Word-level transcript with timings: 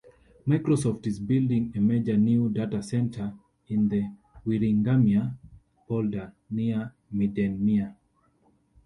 Microsoft 0.47 1.05
is 1.05 1.19
building 1.19 1.71
a 1.75 1.79
major 1.79 2.17
new 2.17 2.49
datacenter 2.49 3.37
in 3.67 3.87
the 3.87 4.01
Wierengermeer 4.47 5.37
polder 5.87 6.33
near 6.49 6.91
Middenmeer. 7.13 7.95